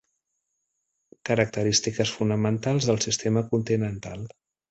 [1.29, 4.27] Característiques fonamentals del sistema continental.